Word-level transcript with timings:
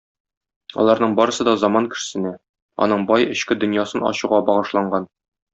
Аларның 0.83 1.13
барысы 1.19 1.45
да 1.49 1.53
заман 1.65 1.89
кешесенә, 1.91 2.33
аның 2.87 3.07
бай 3.15 3.29
эчке 3.37 3.61
дөньясын 3.65 4.11
ачуга 4.13 4.45
багышланган. 4.53 5.11